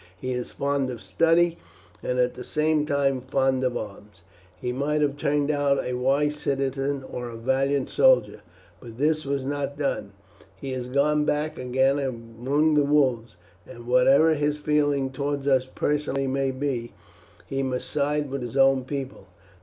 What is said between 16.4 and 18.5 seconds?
be, he must side with